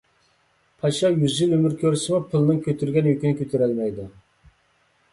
پاشا 0.85 1.11
يۈز 1.25 1.35
يىل 1.43 1.53
ئۆمۈر 1.59 1.77
كۆرسىمۇ، 1.83 2.23
پىلنىڭ 2.33 2.65
كۆتۈرگەن 2.71 3.13
يۈكىنى 3.13 3.39
كۆتۈرەلمەيدۇ. 3.45 4.11